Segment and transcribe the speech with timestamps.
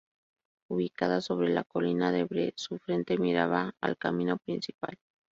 [0.71, 4.97] Ubicada sobre la colina de Bree su frente miraba al camino principal.